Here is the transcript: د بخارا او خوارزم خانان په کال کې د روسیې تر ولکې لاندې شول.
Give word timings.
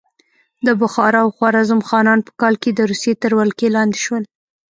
د 0.65 0.67
بخارا 0.81 1.19
او 1.25 1.29
خوارزم 1.35 1.79
خانان 1.89 2.19
په 2.27 2.31
کال 2.41 2.55
کې 2.61 2.69
د 2.73 2.79
روسیې 2.89 3.13
تر 3.21 3.31
ولکې 3.39 3.67
لاندې 3.75 3.97
شول. 4.03 4.23